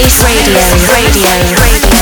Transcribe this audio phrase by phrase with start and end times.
[0.00, 0.60] Bass Radio.
[0.86, 1.54] Radio.
[1.56, 1.97] Radio.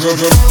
[0.00, 0.47] go, go.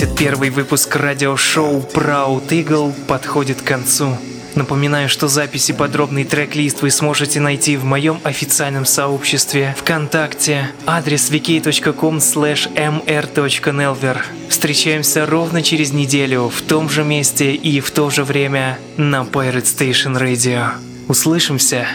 [0.00, 4.16] 371 выпуск радиошоу Proud Eagle подходит к концу.
[4.54, 10.70] Напоминаю, что записи подробный трек-лист вы сможете найти в моем официальном сообществе ВКонтакте.
[10.86, 14.16] Адрес wiki.com mr.nelver.
[14.48, 19.64] Встречаемся ровно через неделю в том же месте и в то же время на Pirate
[19.64, 20.70] Station Radio.
[21.08, 21.86] Услышимся!